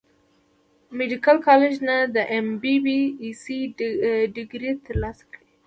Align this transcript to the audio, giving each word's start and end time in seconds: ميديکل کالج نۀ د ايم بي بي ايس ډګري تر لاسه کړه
ميديکل 0.97 1.37
کالج 1.47 1.75
نۀ 1.87 1.97
د 2.15 2.17
ايم 2.33 2.47
بي 2.61 2.75
بي 2.85 2.99
ايس 3.23 3.43
ډګري 4.35 4.71
تر 4.85 4.95
لاسه 5.03 5.23
کړه 5.31 5.45